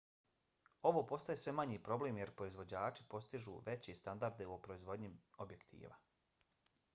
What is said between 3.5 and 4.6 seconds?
veće standarde u